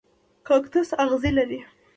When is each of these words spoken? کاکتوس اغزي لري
کاکتوس 0.47 0.89
اغزي 1.03 1.31
لري 1.37 1.59